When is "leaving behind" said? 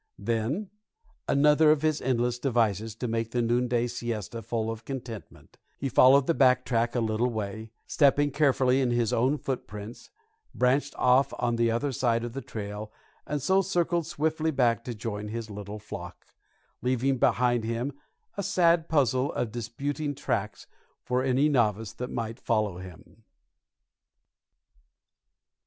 16.81-17.63